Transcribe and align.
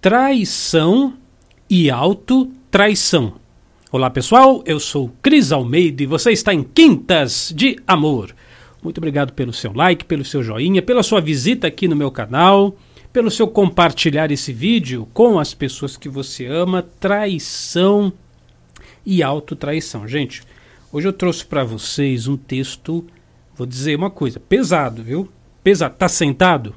traição 0.00 1.14
e 1.68 1.90
autotraição. 1.90 3.34
Olá 3.90 4.08
pessoal, 4.08 4.62
eu 4.64 4.78
sou 4.78 5.10
Cris 5.20 5.50
Almeida 5.50 6.04
e 6.04 6.06
você 6.06 6.30
está 6.30 6.54
em 6.54 6.62
Quintas 6.62 7.52
de 7.54 7.76
Amor. 7.84 8.32
Muito 8.80 8.98
obrigado 8.98 9.32
pelo 9.32 9.52
seu 9.52 9.72
like, 9.72 10.04
pelo 10.04 10.24
seu 10.24 10.40
joinha, 10.40 10.80
pela 10.80 11.02
sua 11.02 11.20
visita 11.20 11.66
aqui 11.66 11.88
no 11.88 11.96
meu 11.96 12.12
canal, 12.12 12.76
pelo 13.12 13.28
seu 13.28 13.48
compartilhar 13.48 14.30
esse 14.30 14.52
vídeo 14.52 15.08
com 15.12 15.36
as 15.36 15.52
pessoas 15.52 15.96
que 15.96 16.08
você 16.08 16.46
ama. 16.46 16.80
Traição 17.00 18.12
e 19.04 19.20
autotraição. 19.20 20.06
Gente, 20.06 20.42
hoje 20.92 21.08
eu 21.08 21.12
trouxe 21.12 21.44
para 21.44 21.64
vocês 21.64 22.28
um 22.28 22.36
texto, 22.36 23.04
vou 23.56 23.66
dizer 23.66 23.96
uma 23.96 24.10
coisa, 24.10 24.38
pesado, 24.38 25.02
viu? 25.02 25.28
Pesado. 25.64 25.96
Tá 25.96 26.08
sentado? 26.08 26.72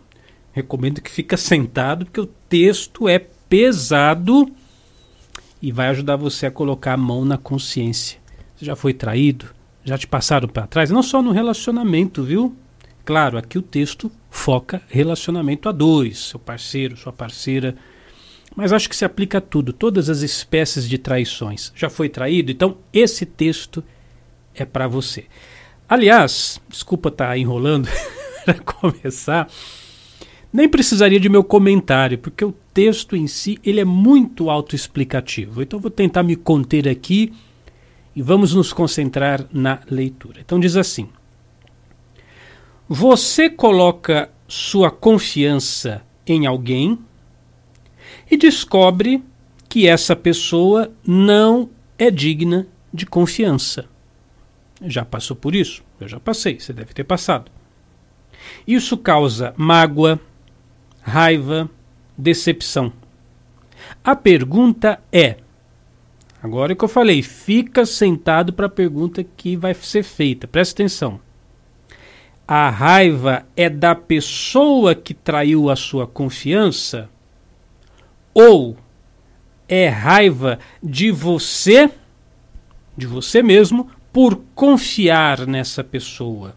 Recomendo 0.52 1.02
que 1.02 1.12
fica 1.12 1.38
sentado, 1.38 2.06
porque 2.06 2.22
o 2.22 2.41
texto 2.52 3.08
é 3.08 3.18
pesado 3.18 4.52
e 5.62 5.72
vai 5.72 5.88
ajudar 5.88 6.18
você 6.18 6.48
a 6.48 6.52
colocar 6.52 6.96
a 6.96 6.98
mão 6.98 7.24
na 7.24 7.38
consciência. 7.38 8.20
Você 8.54 8.66
já 8.66 8.76
foi 8.76 8.94
traído? 8.94 9.46
Já 9.86 9.98
te 9.98 10.06
passaram 10.06 10.50
para 10.50 10.68
trás? 10.68 10.92
Não 10.92 11.02
só 11.02 11.22
no 11.22 11.32
relacionamento, 11.32 12.22
viu? 12.24 12.54
Claro, 13.06 13.38
aqui 13.38 13.58
o 13.58 13.62
texto 13.62 14.12
foca 14.30 14.82
relacionamento 14.90 15.70
a 15.70 15.72
dois, 15.72 16.20
seu 16.20 16.40
parceiro, 16.40 16.98
sua 16.98 17.14
parceira. 17.14 17.74
Mas 18.54 18.74
acho 18.74 18.90
que 18.90 18.98
se 18.98 19.06
aplica 19.06 19.38
a 19.38 19.42
tudo, 19.42 19.72
todas 19.72 20.10
as 20.10 20.20
espécies 20.20 20.90
de 20.90 20.98
traições. 20.98 21.72
Já 21.74 21.90
foi 21.90 22.10
traído? 22.10 22.52
Então 22.52 22.80
esse 22.92 23.26
texto 23.26 23.82
é 24.54 24.66
para 24.66 24.90
você. 24.90 25.24
Aliás, 25.88 26.60
desculpa 26.68 27.08
estar 27.08 27.30
tá 27.30 27.38
enrolando 27.38 27.88
para 28.44 28.56
começar, 28.56 29.48
nem 30.52 30.68
precisaria 30.68 31.20
de 31.20 31.30
meu 31.30 31.44
comentário, 31.44 32.18
porque 32.18 32.44
o 32.44 32.54
texto 32.74 33.16
em 33.16 33.28
si 33.28 33.58
ele 33.64 33.80
é 33.80 33.86
muito 33.86 34.50
autoexplicativo. 34.50 35.62
Então 35.62 35.80
vou 35.80 35.92
tentar 35.92 36.24
me 36.24 36.36
conter 36.36 36.88
aqui 36.88 37.34
e 38.16 38.22
vamos 38.22 38.54
nos 38.54 38.74
concentrar 38.74 39.46
na 39.52 39.80
leitura. 39.90 40.40
Então 40.42 40.60
diz 40.60 40.76
assim: 40.76 41.10
Você 42.88 43.50
coloca 43.50 44.30
sua 44.48 44.92
confiança 44.92 46.04
em 46.28 46.46
alguém 46.46 47.00
e 48.30 48.36
descobre 48.36 49.24
que 49.70 49.88
essa 49.88 50.16
pessoa 50.16 50.92
não 51.08 51.70
é 51.98 52.12
digna 52.12 52.68
de 52.94 53.06
confiança. 53.06 53.86
Já 54.84 55.06
passou 55.06 55.36
por 55.36 55.56
isso? 55.56 55.84
Eu 56.00 56.08
já 56.08 56.20
passei, 56.20 56.60
você 56.60 56.74
deve 56.74 56.94
ter 56.94 57.04
passado. 57.04 57.52
Isso 58.68 58.98
causa 58.98 59.54
mágoa, 59.56 60.20
raiva, 61.02 61.70
decepção. 62.18 62.94
A 64.04 64.16
pergunta 64.16 65.00
é: 65.12 65.38
agora 66.42 66.76
que 66.76 66.84
eu 66.84 66.90
falei, 66.90 67.22
fica 67.22 67.86
sentado 67.86 68.54
para 68.54 68.68
a 68.68 68.70
pergunta 68.70 69.24
que 69.24 69.56
vai 69.56 69.74
ser 69.74 70.04
feita, 70.04 70.48
presta 70.48 70.82
atenção. 70.82 71.20
A 72.48 72.70
raiva 72.70 73.46
é 73.56 73.70
da 73.70 73.96
pessoa 73.96 74.94
que 74.94 75.14
traiu 75.14 75.70
a 75.70 75.76
sua 75.76 76.06
confiança? 76.06 77.10
Ou 78.34 78.76
é 79.70 79.88
raiva 79.88 80.60
de 80.84 81.12
você, 81.12 81.90
de 82.98 83.08
você 83.08 83.42
mesmo, 83.42 83.90
por 84.12 84.42
confiar 84.54 85.48
nessa 85.48 85.82
pessoa? 85.82 86.56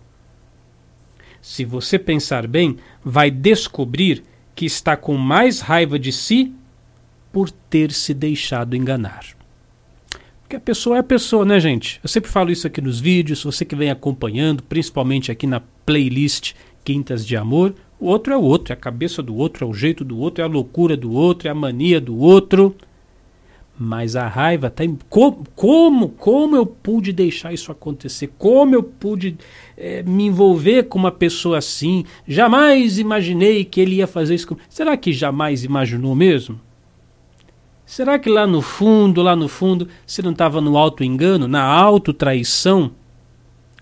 Se 1.41 1.65
você 1.65 1.97
pensar 1.97 2.49
bem, 2.49 2.77
vai 3.05 3.31
descobrir 3.31 4.25
que 4.55 4.65
está 4.65 4.97
com 4.97 5.17
mais 5.17 5.61
raiva 5.61 5.99
de 5.99 6.13
si 6.13 6.53
por 7.33 7.51
ter 7.51 7.93
se 7.93 8.15
deixado 8.15 8.77
enganar. 8.77 9.27
Porque 10.43 10.57
a 10.57 10.61
pessoa 10.61 10.97
é 10.97 11.01
a 11.01 11.05
pessoa, 11.05 11.45
né, 11.45 11.59
gente? 11.59 11.99
Eu 12.03 12.09
sempre 12.09 12.31
falo 12.31 12.53
isso 12.53 12.67
aqui 12.67 12.81
nos 12.81 13.01
vídeos, 13.01 13.43
você 13.43 13.65
que 13.65 13.75
vem 13.75 13.91
acompanhando, 13.91 14.63
principalmente 14.63 15.33
aqui 15.33 15.47
na 15.47 15.61
playlist 15.85 16.53
Quintas 16.85 17.27
de 17.27 17.37
Amor, 17.37 17.75
o 17.99 18.07
outro 18.07 18.33
é 18.33 18.37
o 18.37 18.43
outro, 18.43 18.73
é 18.73 18.75
a 18.75 18.79
cabeça 18.79 19.23
do 19.23 19.35
outro, 19.35 19.65
é 19.65 19.69
o 19.69 19.73
jeito 19.73 20.05
do 20.05 20.19
outro, 20.19 20.43
é 20.43 20.45
a 20.45 20.49
loucura 20.49 20.97
do 20.97 21.13
outro, 21.13 21.49
é 21.49 21.51
a 21.51 21.55
mania 21.55 22.01
do 22.01 22.17
outro. 22.19 22.77
Mas 23.77 24.15
a 24.15 24.29
raiva 24.29 24.73
em. 24.81 24.97
Como, 25.09 25.45
como, 25.57 26.09
como 26.11 26.55
eu 26.55 26.65
pude 26.65 27.13
deixar 27.13 27.53
isso 27.53 27.73
acontecer? 27.73 28.33
Como 28.39 28.73
eu 28.75 28.83
pude 28.85 29.37
é, 29.77 30.01
me 30.05 30.27
envolver 30.27 30.85
com 30.85 30.97
uma 30.97 31.11
pessoa 31.11 31.59
assim? 31.59 32.05
Jamais 32.27 33.01
imaginei 33.01 33.65
que 33.65 33.81
ele 33.81 33.97
ia 33.97 34.07
fazer 34.07 34.37
isso. 34.37 34.57
Será 34.69 34.97
que 34.97 35.13
jamais 35.13 35.65
imaginou 35.65 36.15
mesmo? 36.15 36.61
Será 37.85 38.17
que 38.17 38.31
lá 38.31 38.47
no 38.47 38.63
fundo, 38.63 39.23
lá 39.23 39.35
no 39.35 39.49
fundo, 39.49 39.89
você 40.07 40.23
não 40.23 40.31
estava 40.31 40.61
no 40.61 40.79
auto-engano, 40.79 41.49
na 41.49 41.63
auto-traição? 41.63 42.93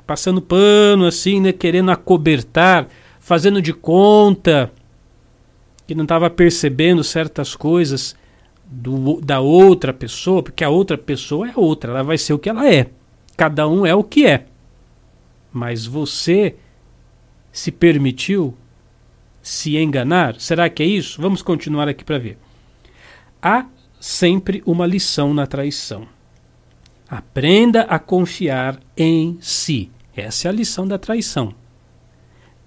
Passando 0.06 0.40
pano 0.40 1.04
assim, 1.04 1.38
né? 1.38 1.52
Querendo 1.52 1.90
acobertar, 1.90 2.88
fazendo 3.20 3.60
de 3.60 3.74
conta 3.74 4.72
que 5.86 5.94
não 5.94 6.04
estava 6.04 6.30
percebendo 6.30 7.04
certas 7.04 7.54
coisas 7.54 8.16
do, 8.72 9.20
da 9.20 9.40
outra 9.40 9.92
pessoa, 9.92 10.42
porque 10.42 10.64
a 10.64 10.70
outra 10.70 10.96
pessoa 10.96 11.48
é 11.48 11.52
outra, 11.54 11.92
ela 11.92 12.02
vai 12.02 12.16
ser 12.16 12.32
o 12.32 12.38
que 12.38 12.48
ela 12.48 12.68
é. 12.68 12.88
Cada 13.36 13.68
um 13.68 13.84
é 13.84 13.94
o 13.94 14.02
que 14.02 14.26
é. 14.26 14.46
Mas 15.52 15.84
você 15.84 16.56
se 17.52 17.70
permitiu 17.70 18.56
se 19.42 19.76
enganar? 19.76 20.40
Será 20.40 20.70
que 20.70 20.82
é 20.82 20.86
isso? 20.86 21.20
Vamos 21.20 21.42
continuar 21.42 21.88
aqui 21.88 22.02
para 22.02 22.18
ver. 22.18 22.38
Há 23.42 23.66
sempre 24.00 24.62
uma 24.64 24.86
lição 24.86 25.34
na 25.34 25.46
traição. 25.46 26.06
Aprenda 27.08 27.82
a 27.82 27.98
confiar 27.98 28.80
em 28.96 29.36
si. 29.40 29.90
Essa 30.16 30.48
é 30.48 30.50
a 30.50 30.52
lição 30.52 30.88
da 30.88 30.98
traição. 30.98 31.54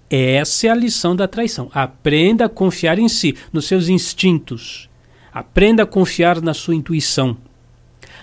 Essa 0.08 0.68
é 0.68 0.70
a 0.70 0.74
lição 0.74 1.16
da 1.16 1.26
traição. 1.26 1.68
Aprenda 1.74 2.44
a 2.44 2.48
confiar 2.48 2.98
em 2.98 3.08
si, 3.08 3.34
nos 3.52 3.66
seus 3.66 3.88
instintos, 3.88 4.88
Aprenda 5.36 5.82
a 5.82 5.86
confiar 5.86 6.40
na 6.40 6.54
sua 6.54 6.74
intuição. 6.74 7.36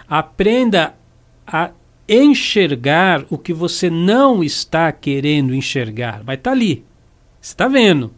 Aprenda 0.09 0.95
a 1.45 1.69
enxergar 2.09 3.23
o 3.29 3.37
que 3.37 3.53
você 3.53 3.87
não 3.87 4.43
está 4.43 4.91
querendo 4.91 5.53
enxergar. 5.53 6.23
Vai 6.23 6.33
estar 6.33 6.49
tá 6.49 6.55
ali. 6.57 6.83
Você 7.39 7.53
está 7.53 7.67
vendo, 7.67 8.11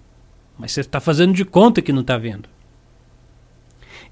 mas 0.58 0.72
você 0.72 0.80
está 0.80 1.02
fazendo 1.02 1.34
de 1.34 1.44
conta 1.44 1.82
que 1.82 1.92
não 1.92 2.00
está 2.00 2.18
vendo. 2.18 2.48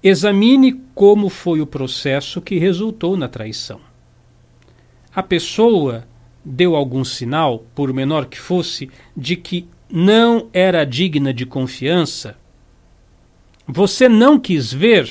Examine 0.03 0.73
como 0.93 1.29
foi 1.29 1.61
o 1.61 1.65
processo 1.65 2.41
que 2.41 2.59
resultou 2.59 3.15
na 3.15 3.29
traição. 3.29 3.79
A 5.15 5.23
pessoa 5.23 6.05
deu 6.43 6.75
algum 6.75 7.05
sinal, 7.05 7.63
por 7.73 7.93
menor 7.93 8.25
que 8.25 8.37
fosse, 8.37 8.89
de 9.15 9.37
que 9.37 9.65
não 9.89 10.49
era 10.51 10.83
digna 10.83 11.33
de 11.33 11.45
confiança 11.45 12.35
você 13.67 14.09
não 14.09 14.39
quis 14.39 14.73
ver? 14.73 15.09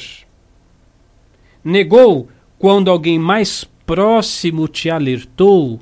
Negou 1.65 2.29
quando 2.59 2.91
alguém 2.91 3.19
mais 3.19 3.65
próximo 3.87 4.69
te 4.69 4.91
alertou? 4.91 5.81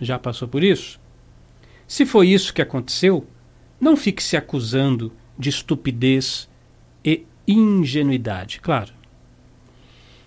Já 0.00 0.18
passou 0.18 0.48
por 0.48 0.62
isso? 0.62 1.00
Se 1.86 2.06
foi 2.06 2.28
isso 2.28 2.54
que 2.54 2.62
aconteceu, 2.62 3.26
não 3.80 3.96
fique 3.96 4.22
se 4.22 4.36
acusando 4.36 5.12
de 5.38 5.48
estupidez 5.48 6.48
e 7.04 7.24
ingenuidade, 7.48 8.60
claro. 8.60 8.92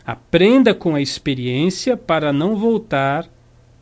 Aprenda 0.05 0.73
com 0.73 0.95
a 0.95 1.01
experiência 1.01 1.95
para 1.95 2.33
não 2.33 2.57
voltar 2.57 3.29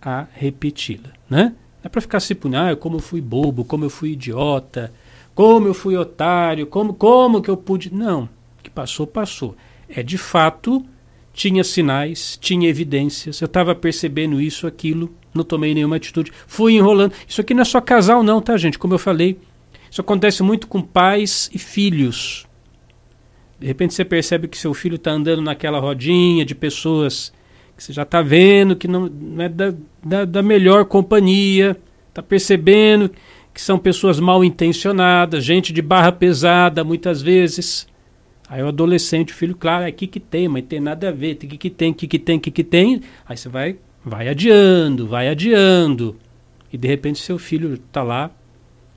a 0.01 0.27
repeti-la, 0.33 1.09
né? 1.29 1.55
Não 1.81 1.85
é 1.85 1.89
para 1.89 2.01
ficar 2.01 2.19
se 2.19 2.35
punindo, 2.35 2.59
ah, 2.61 2.75
como 2.75 2.97
eu 2.97 3.01
fui 3.01 3.21
bobo, 3.21 3.65
como 3.65 3.85
eu 3.85 3.89
fui 3.89 4.11
idiota, 4.11 4.93
como 5.33 5.67
eu 5.67 5.73
fui 5.73 5.95
otário, 5.95 6.67
como, 6.67 6.93
como 6.93 7.41
que 7.41 7.49
eu 7.49 7.57
pude. 7.57 7.93
Não, 7.93 8.27
que 8.61 8.69
passou, 8.69 9.07
passou. 9.07 9.55
É 9.89 10.03
de 10.03 10.17
fato, 10.17 10.85
tinha 11.33 11.63
sinais, 11.63 12.37
tinha 12.39 12.69
evidências, 12.69 13.41
eu 13.41 13.45
estava 13.45 13.73
percebendo 13.73 14.39
isso, 14.39 14.67
aquilo, 14.67 15.13
não 15.33 15.43
tomei 15.43 15.73
nenhuma 15.73 15.95
atitude, 15.95 16.31
fui 16.47 16.73
enrolando. 16.73 17.13
Isso 17.27 17.41
aqui 17.41 17.53
não 17.53 17.61
é 17.61 17.65
só 17.65 17.81
casal, 17.81 18.23
não, 18.23 18.41
tá, 18.41 18.57
gente? 18.57 18.79
Como 18.79 18.93
eu 18.93 18.99
falei, 18.99 19.37
isso 19.89 20.01
acontece 20.01 20.43
muito 20.43 20.67
com 20.67 20.81
pais 20.81 21.49
e 21.53 21.59
filhos. 21.59 22.45
De 23.59 23.67
repente 23.67 23.93
você 23.93 24.03
percebe 24.03 24.47
que 24.47 24.57
seu 24.57 24.73
filho 24.73 24.95
está 24.95 25.11
andando 25.11 25.41
naquela 25.41 25.79
rodinha 25.79 26.43
de 26.43 26.55
pessoas 26.55 27.31
que 27.77 27.83
você 27.83 27.93
já 27.93 28.03
está 28.03 28.21
vendo 28.21 28.75
que 28.75 28.87
não, 28.87 29.07
não 29.07 29.43
é 29.43 29.49
da, 29.49 29.73
da, 30.03 30.25
da 30.25 30.41
melhor 30.41 30.85
companhia, 30.85 31.77
está 32.09 32.21
percebendo 32.21 33.11
que 33.53 33.61
são 33.61 33.77
pessoas 33.77 34.19
mal 34.19 34.43
intencionadas, 34.43 35.43
gente 35.43 35.73
de 35.73 35.81
barra 35.81 36.11
pesada 36.11 36.83
muitas 36.83 37.21
vezes. 37.21 37.87
Aí 38.49 38.61
o 38.61 38.67
adolescente, 38.67 39.31
o 39.31 39.35
filho, 39.35 39.55
claro, 39.55 39.85
aqui 39.85 40.07
que 40.07 40.19
tem, 40.19 40.47
mas 40.47 40.65
tem 40.65 40.79
nada 40.79 41.09
a 41.09 41.11
ver, 41.11 41.35
o 41.35 41.37
que 41.37 41.57
que 41.57 41.69
tem, 41.69 41.91
o 41.91 41.93
que 41.93 42.07
que 42.07 42.19
tem, 42.19 42.37
o 42.37 42.41
que 42.41 42.51
que 42.51 42.63
tem. 42.63 43.01
Aí 43.25 43.37
você 43.37 43.47
vai, 43.47 43.77
vai 44.03 44.27
adiando, 44.27 45.07
vai 45.07 45.29
adiando. 45.29 46.17
E 46.71 46.77
de 46.77 46.87
repente 46.87 47.19
seu 47.19 47.37
filho 47.37 47.75
está 47.75 48.03
lá 48.03 48.31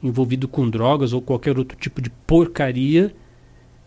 envolvido 0.03 0.47
com 0.47 0.69
drogas 0.69 1.13
ou 1.13 1.23
qualquer 1.23 1.59
outro 1.59 1.79
tipo 1.79 2.01
de 2.01 2.11
porcaria. 2.27 3.15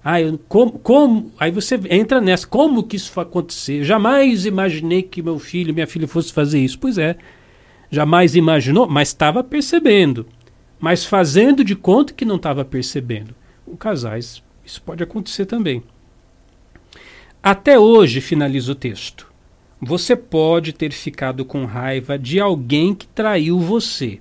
Ah, 0.03 0.21
eu, 0.21 0.39
como, 0.47 0.71
como? 0.79 1.31
Aí 1.37 1.51
você 1.51 1.79
entra 1.89 2.21
nessa. 2.21 2.47
Como 2.47 2.83
que 2.83 2.95
isso 2.95 3.11
foi 3.11 3.23
acontecer? 3.23 3.83
Jamais 3.83 4.45
imaginei 4.45 5.03
que 5.03 5.21
meu 5.21 5.37
filho, 5.37 5.73
minha 5.73 5.85
filha 5.87 6.07
fosse 6.07 6.31
fazer 6.31 6.59
isso. 6.59 6.79
Pois 6.79 6.97
é. 6.97 7.17
Jamais 7.91 8.35
imaginou, 8.35 8.87
mas 8.87 9.09
estava 9.09 9.43
percebendo. 9.43 10.25
Mas 10.79 11.05
fazendo 11.05 11.63
de 11.63 11.75
conta 11.75 12.13
que 12.13 12.25
não 12.25 12.35
estava 12.35 12.63
percebendo. 12.63 13.33
Com 13.65 13.75
casais, 13.75 14.43
isso 14.65 14.81
pode 14.81 15.03
acontecer 15.03 15.45
também. 15.45 15.83
Até 17.41 17.79
hoje, 17.79 18.21
finaliza 18.21 18.71
o 18.71 18.75
texto. 18.75 19.27
Você 19.81 20.15
pode 20.15 20.73
ter 20.73 20.91
ficado 20.91 21.45
com 21.45 21.65
raiva 21.65 22.17
de 22.17 22.39
alguém 22.39 22.95
que 22.95 23.07
traiu 23.07 23.59
você. 23.59 24.19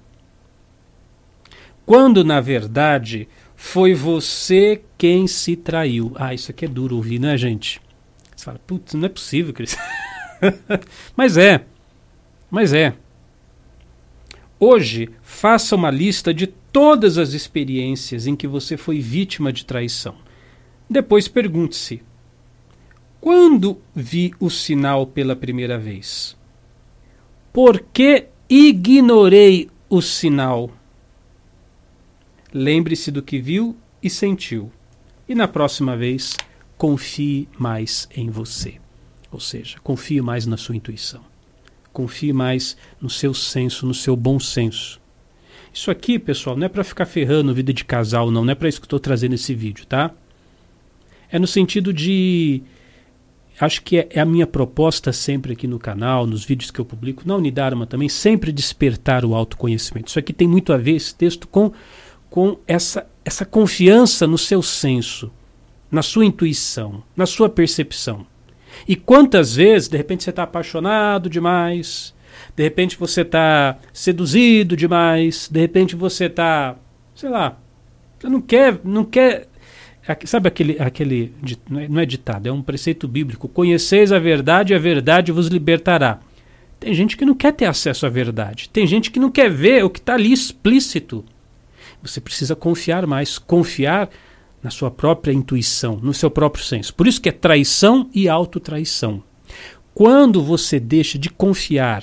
Quando, 1.85 2.25
na 2.25 2.41
verdade, 2.41 3.29
foi 3.55 3.94
você 3.94 4.82
quem 4.99 5.26
se 5.26 5.56
traiu. 5.56 6.12
Ah, 6.17 6.35
isso 6.35 6.50
aqui 6.50 6.67
é 6.67 6.69
duro 6.69 6.97
ouvir, 6.97 7.19
não 7.19 7.31
é, 7.31 7.38
gente? 7.38 7.81
Você 8.35 8.44
fala, 8.44 8.61
putz, 8.67 8.94
não 8.94 9.06
é 9.06 9.08
possível, 9.08 9.55
Cris. 9.55 9.76
mas 11.17 11.37
é. 11.38 11.64
Mas 12.50 12.73
é. 12.73 12.94
Hoje, 14.58 15.11
faça 15.23 15.76
uma 15.76 15.91
lista 15.91 16.32
de 16.32 16.47
todas 16.47 17.19
as 17.19 17.32
experiências 17.35 18.26
em 18.26 18.35
que 18.35 18.47
você 18.47 18.76
foi 18.76 19.00
vítima 19.00 19.53
de 19.53 19.67
traição. 19.67 20.14
Depois 20.88 21.29
pergunte-se: 21.29 22.03
quando 23.20 23.79
vi 23.94 24.32
o 24.41 24.49
sinal 24.49 25.06
pela 25.06 25.37
primeira 25.37 25.79
vez? 25.79 26.37
Por 27.53 27.81
que 27.93 28.29
ignorei 28.49 29.69
o 29.91 30.00
sinal? 30.00 30.70
Lembre-se 32.53 33.11
do 33.11 33.23
que 33.23 33.38
viu 33.38 33.76
e 34.03 34.08
sentiu. 34.08 34.70
E 35.29 35.35
na 35.35 35.49
próxima 35.49 35.97
vez, 35.97 36.35
confie 36.79 37.49
mais 37.58 38.08
em 38.14 38.31
você. 38.31 38.81
Ou 39.31 39.41
seja, 39.41 39.79
confie 39.82 40.23
mais 40.23 40.47
na 40.47 40.56
sua 40.56 40.76
intuição. 40.76 41.36
Confie 41.96 42.31
mais 42.31 42.76
no 43.00 43.08
seu 43.08 43.32
senso, 43.32 43.87
no 43.87 43.94
seu 43.94 44.14
bom 44.14 44.38
senso. 44.38 45.00
Isso 45.72 45.90
aqui, 45.90 46.19
pessoal, 46.19 46.54
não 46.54 46.66
é 46.66 46.69
para 46.69 46.84
ficar 46.84 47.06
ferrando 47.06 47.54
vida 47.54 47.72
de 47.72 47.87
casal, 47.87 48.31
não. 48.31 48.44
Não 48.44 48.52
é 48.52 48.54
para 48.54 48.69
isso 48.69 48.78
que 48.78 48.84
estou 48.84 49.00
trazendo 49.00 49.34
esse 49.34 49.54
vídeo, 49.54 49.87
tá? 49.87 50.10
É 51.31 51.38
no 51.38 51.46
sentido 51.46 51.94
de. 51.94 52.62
Acho 53.58 53.81
que 53.81 53.96
é, 53.96 54.08
é, 54.10 54.20
a 54.20 54.26
minha 54.26 54.46
proposta 54.46 55.10
sempre 55.10 55.54
aqui 55.54 55.66
no 55.66 55.78
canal, 55.78 56.26
nos 56.26 56.44
vídeos 56.44 56.70
que 56.70 56.78
eu 56.78 56.84
publico, 56.84 57.26
na 57.26 57.34
Unidarma 57.34 57.87
também, 57.87 58.10
sempre 58.10 58.52
despertar 58.52 59.25
o 59.25 59.34
autoconhecimento. 59.34 60.10
Isso 60.10 60.19
aqui 60.19 60.34
tem 60.34 60.46
muito 60.46 60.75
a 60.75 60.76
ver, 60.76 60.96
esse 60.96 61.14
texto, 61.14 61.48
com 61.48 61.72
com 62.28 62.58
essa, 62.66 63.06
essa 63.25 63.46
confiança 63.46 64.26
no 64.26 64.37
seu 64.37 64.60
senso, 64.60 65.32
na 65.90 66.02
sua 66.02 66.26
intuição, 66.26 67.02
na 67.16 67.25
sua 67.25 67.48
percepção. 67.48 68.26
E 68.87 68.96
quantas 68.96 69.56
vezes, 69.56 69.88
de 69.88 69.96
repente, 69.96 70.25
você 70.25 70.31
está 70.31 70.43
apaixonado 70.43 71.31
demais, 71.31 72.14
de 72.55 72.62
repente 72.62 72.96
você 72.96 73.20
está 73.20 73.78
seduzido 73.93 74.76
demais, 74.76 75.49
de 75.50 75.61
repente 75.61 75.94
você 75.94 76.25
está, 76.25 76.76
sei 77.14 77.28
lá, 77.28 77.58
você 78.19 78.28
não 78.28 78.40
quer, 78.40 78.81
não 78.82 79.05
quer, 79.05 79.46
sabe 80.25 80.49
aquele, 80.49 80.76
aquele, 80.81 81.34
é, 81.76 81.88
não 81.88 82.00
é 82.00 82.06
ditado, 82.06 82.46
é 82.46 82.52
um 82.52 82.62
preceito 82.62 83.06
bíblico, 83.06 83.49
conheceis 83.49 84.11
a 84.12 84.19
verdade 84.19 84.73
e 84.73 84.76
a 84.76 84.79
verdade 84.79 85.32
vos 85.32 85.49
libertará. 85.49 86.20
Tem 86.79 86.93
gente 86.93 87.17
que 87.17 87.25
não 87.25 87.34
quer 87.34 87.52
ter 87.52 87.67
acesso 87.67 88.06
à 88.06 88.08
verdade, 88.08 88.69
tem 88.70 88.87
gente 88.87 89.11
que 89.11 89.20
não 89.20 89.31
quer 89.31 89.50
ver 89.50 89.84
o 89.84 89.90
que 89.90 89.99
está 89.99 90.14
ali 90.14 90.32
explícito. 90.32 91.25
Você 92.02 92.20
precisa 92.20 92.55
confiar 92.55 93.06
mais, 93.06 93.38
confiar 93.38 94.08
na 94.67 94.71
sua 94.71 94.91
própria 94.91 95.33
intuição, 95.33 95.97
no 96.03 96.13
seu 96.13 96.29
próprio 96.29 96.65
senso. 96.65 96.93
Por 96.93 97.07
isso 97.07 97.21
que 97.21 97.29
é 97.29 97.33
traição 97.33 98.11
e 98.13 98.29
autotraição. 98.29 99.23
Quando 99.95 100.43
você 100.43 100.81
deixa 100.81 101.17
de 101.17 101.31
confiar 101.31 102.03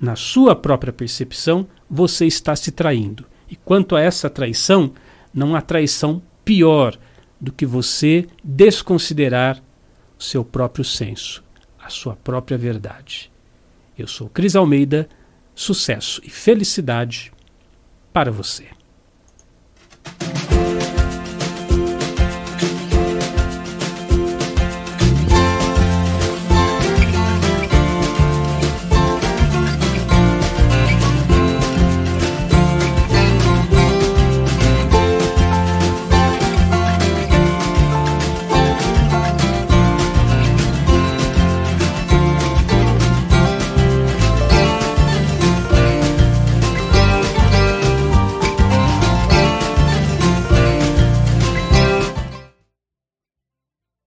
na 0.00 0.14
sua 0.14 0.54
própria 0.54 0.92
percepção, 0.92 1.66
você 1.90 2.26
está 2.26 2.54
se 2.54 2.70
traindo. 2.70 3.26
E 3.50 3.56
quanto 3.56 3.96
a 3.96 4.00
essa 4.00 4.30
traição, 4.30 4.92
não 5.34 5.56
há 5.56 5.60
traição 5.60 6.22
pior 6.44 6.96
do 7.40 7.50
que 7.50 7.66
você 7.66 8.24
desconsiderar 8.44 9.60
o 10.16 10.22
seu 10.22 10.44
próprio 10.44 10.84
senso, 10.84 11.42
a 11.76 11.88
sua 11.88 12.14
própria 12.14 12.56
verdade. 12.56 13.32
Eu 13.98 14.06
sou 14.06 14.28
Cris 14.28 14.54
Almeida, 14.54 15.08
sucesso 15.56 16.22
e 16.24 16.30
felicidade 16.30 17.32
para 18.12 18.30
você. 18.30 18.77